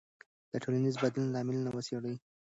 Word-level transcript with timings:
د 0.51 0.53
ټولنیز 0.63 0.95
بدلون 1.01 1.29
لاملونه 1.35 1.69
وڅېړئ. 1.71 2.15